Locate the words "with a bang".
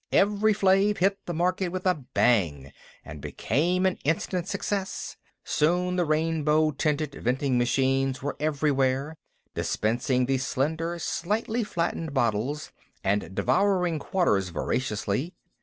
1.71-2.73